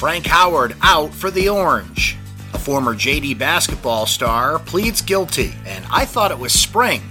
Frank 0.00 0.24
Howard 0.24 0.74
out 0.80 1.12
for 1.12 1.30
the 1.30 1.50
Orange. 1.50 2.16
A 2.54 2.58
former 2.58 2.94
JD 2.94 3.36
basketball 3.36 4.06
star 4.06 4.58
pleads 4.58 5.02
guilty, 5.02 5.52
and 5.66 5.84
I 5.92 6.06
thought 6.06 6.30
it 6.30 6.38
was 6.38 6.58
spring. 6.58 7.02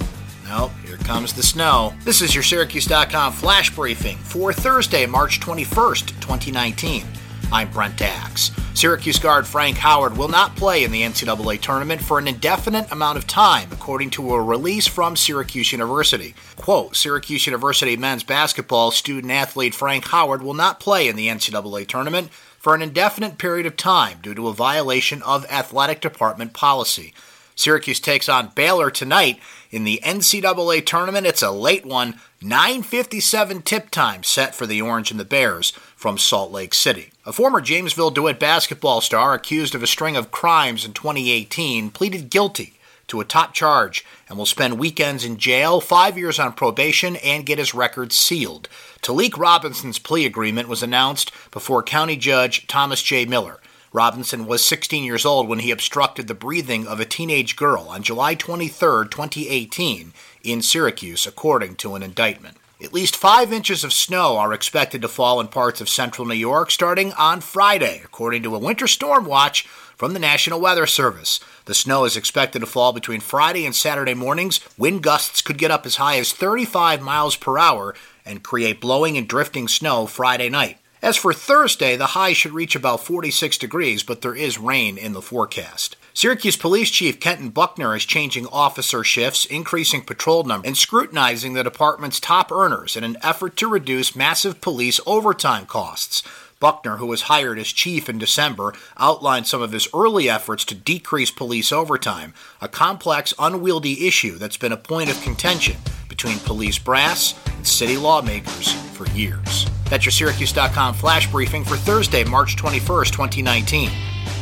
Nope, 0.48 0.72
here 0.84 0.98
comes 0.98 1.32
the 1.32 1.44
snow. 1.44 1.94
This 2.04 2.24
is 2.24 2.34
your 2.34 2.42
Syracuse.com 2.42 3.34
flash 3.34 3.70
briefing 3.76 4.18
for 4.18 4.52
Thursday, 4.52 5.06
March 5.06 5.40
21st, 5.40 6.20
2019. 6.20 7.06
I'm 7.52 7.70
Brent 7.70 8.02
Axe. 8.02 8.50
Syracuse 8.80 9.20
guard 9.20 9.46
Frank 9.46 9.76
Howard 9.80 10.16
will 10.16 10.30
not 10.30 10.56
play 10.56 10.86
in 10.86 10.92
the 10.94 11.02
NCAA 11.02 11.60
tournament 11.60 12.02
for 12.02 12.18
an 12.18 12.30
indefinite 12.30 12.90
amount 12.94 13.18
of 13.18 13.28
time, 13.28 13.68
according 13.74 14.10
to 14.12 14.34
a 14.34 14.42
release 14.42 14.88
from 14.88 15.18
Syracuse 15.18 15.74
University. 15.74 16.34
Quote 16.56 16.96
Syracuse 16.96 17.46
University 17.46 17.98
men's 17.98 18.24
basketball 18.24 18.92
student 18.92 19.34
athlete 19.34 19.76
Frank 19.76 20.06
Howard 20.06 20.42
will 20.42 20.54
not 20.54 20.80
play 20.80 21.10
in 21.10 21.18
the 21.18 21.28
NCAA 21.28 21.88
tournament 21.88 22.32
for 22.32 22.74
an 22.74 22.82
indefinite 22.82 23.38
period 23.38 23.66
of 23.66 23.76
time 23.76 24.20
due 24.22 24.34
to 24.34 24.48
a 24.48 24.54
violation 24.54 25.22
of 25.24 25.46
athletic 25.52 26.00
department 26.00 26.54
policy. 26.54 27.14
Syracuse 27.60 28.00
takes 28.00 28.30
on 28.30 28.54
Baylor 28.56 28.90
tonight 28.90 29.38
in 29.70 29.84
the 29.84 30.00
NCAA 30.02 30.86
tournament. 30.86 31.28
It's 31.28 31.42
a 31.42 31.52
late 31.52 31.86
one, 31.86 32.18
9:57 32.42 33.62
tip 33.64 33.90
time 33.90 34.24
set 34.24 34.56
for 34.56 34.66
the 34.66 34.82
Orange 34.82 35.12
and 35.12 35.20
the 35.20 35.26
Bears 35.26 35.72
from 35.94 36.18
Salt 36.18 36.54
Lake 36.54 36.74
City. 36.74 37.12
A 37.26 37.34
former 37.34 37.60
Jamesville 37.60 38.14
DeWitt 38.14 38.40
basketball 38.40 39.02
star 39.02 39.34
accused 39.34 39.76
of 39.76 39.84
a 39.84 39.88
string 39.88 40.16
of 40.16 40.32
crimes 40.32 40.86
in 40.86 40.94
2018 40.94 41.92
pleaded 41.92 42.30
guilty 42.30 42.76
to 43.08 43.20
a 43.20 43.26
top 43.26 43.54
charge 43.54 44.06
and 44.30 44.38
will 44.38 44.46
spend 44.46 44.80
weekends 44.80 45.26
in 45.26 45.36
jail, 45.36 45.82
five 45.82 46.18
years 46.18 46.40
on 46.40 46.54
probation, 46.54 47.18
and 47.18 47.46
get 47.46 47.60
his 47.60 47.74
record 47.74 48.14
sealed. 48.14 48.70
Talik 49.02 49.38
Robinson's 49.38 50.00
plea 50.00 50.26
agreement 50.26 50.70
was 50.70 50.82
announced 50.82 51.34
before 51.52 51.84
County 51.84 52.16
Judge 52.16 52.68
Thomas 52.68 53.04
J. 53.04 53.26
Miller. 53.26 53.60
Robinson 53.92 54.46
was 54.46 54.64
16 54.64 55.04
years 55.04 55.26
old 55.26 55.48
when 55.48 55.60
he 55.60 55.72
obstructed 55.72 56.28
the 56.28 56.36
breathing 56.36 56.88
of 56.88 57.00
a 57.00 57.06
teenage 57.06 57.56
girl 57.56 57.88
on 57.90 58.04
July 58.04 58.36
23, 58.36 59.08
2018, 59.10 60.14
in 60.44 60.62
Syracuse, 60.62 61.26
according 61.26 61.76
to 61.78 61.96
an 61.96 62.04
indictment. 62.04 62.58
At 62.82 62.94
least 62.94 63.18
five 63.18 63.52
inches 63.52 63.84
of 63.84 63.92
snow 63.92 64.38
are 64.38 64.54
expected 64.54 65.02
to 65.02 65.10
fall 65.10 65.42
in 65.42 65.50
parts 65.50 65.82
of 65.82 65.90
central 65.90 66.26
New 66.26 66.36
York 66.36 66.72
starting 66.72 67.12
on 67.14 67.42
Friday, 67.42 68.02
according 68.06 68.44
to 68.44 68.56
a 68.56 68.60
winter 68.60 68.88
storm 68.88 69.26
watch 69.26 69.64
from 69.98 70.14
the 70.14 70.20
National 70.20 70.62
Weather 70.62 70.88
Service. 70.88 71.42
The 71.66 71.74
snow 71.74 72.06
is 72.06 72.16
expected 72.16 72.60
to 72.60 72.66
fall 72.66 72.94
between 72.94 73.20
Friday 73.20 73.66
and 73.66 73.76
Saturday 73.76 74.14
mornings. 74.14 74.62
Wind 74.78 75.04
gusts 75.04 75.42
could 75.42 75.58
get 75.58 75.72
up 75.72 75.86
as 75.86 75.98
high 75.98 76.20
as 76.20 76.32
35 76.32 77.02
miles 77.02 77.36
per 77.36 77.58
hour 77.58 77.96
and 78.26 78.44
create 78.44 78.80
blowing 78.80 79.18
and 79.18 79.28
drifting 79.28 79.68
snow 79.68 80.06
Friday 80.06 80.48
night. 80.48 80.78
As 81.02 81.16
for 81.16 81.32
Thursday, 81.32 81.96
the 81.96 82.08
high 82.08 82.34
should 82.34 82.52
reach 82.52 82.76
about 82.76 83.06
46 83.06 83.58
degrees, 83.58 84.04
but 84.04 84.22
there 84.22 84.36
is 84.36 84.58
rain 84.58 84.98
in 84.98 85.14
the 85.14 85.22
forecast. 85.22 85.96
Syracuse 86.14 86.58
Police 86.58 86.90
Chief 86.92 87.22
Kenton 87.22 87.52
Buckner 87.52 87.96
is 87.96 88.04
changing 88.04 88.48
officer 88.48 89.06
shifts, 89.06 89.46
increasing 89.46 90.02
patrol 90.02 90.44
numbers, 90.44 90.68
and 90.68 90.78
scrutinizing 90.78 91.54
the 91.54 91.64
department's 91.64 92.20
top 92.20 92.52
earners 92.52 92.98
in 92.98 93.06
an 93.06 93.16
effort 93.24 93.56
to 93.58 93.70
reduce 93.70 94.14
massive 94.14 94.60
police 94.60 95.00
overtime 95.06 95.66
costs. 95.66 96.22
Buckner, 96.60 96.98
who 96.98 97.06
was 97.06 97.24
hired 97.24 97.58
as 97.58 97.68
chief 97.68 98.10
in 98.10 98.18
December, 98.18 98.74
outlined 98.98 99.48
some 99.48 99.62
of 99.62 99.72
his 99.72 99.88
early 99.94 100.30
efforts 100.30 100.66
to 100.66 100.76
decrease 100.76 101.32
police 101.32 101.72
overtime, 101.72 102.34
a 102.60 102.68
complex, 102.68 103.34
unwieldy 103.40 104.06
issue 104.06 104.38
that's 104.38 104.58
been 104.58 104.74
a 104.74 104.78
point 104.78 105.10
of 105.10 105.22
contention 105.22 105.78
between 106.10 106.40
police 106.40 106.78
brass 106.78 107.40
and 107.56 107.66
city 107.66 107.96
lawmakers 107.96 108.74
for 108.92 109.08
years. 109.12 109.69
That's 109.90 110.06
your 110.06 110.12
Syracuse.com 110.12 110.94
flash 110.94 111.30
briefing 111.30 111.64
for 111.64 111.76
Thursday, 111.76 112.24
March 112.24 112.56
21st, 112.56 113.12
2019. 113.12 113.90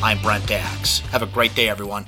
I'm 0.03 0.21
Brent 0.21 0.51
Axe. 0.51 0.99
Have 1.11 1.23
a 1.23 1.27
great 1.27 1.55
day, 1.55 1.69
everyone. 1.69 2.05